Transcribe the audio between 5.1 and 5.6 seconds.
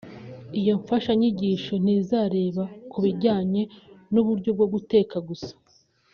gusa